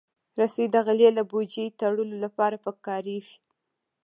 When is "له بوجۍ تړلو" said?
1.17-2.15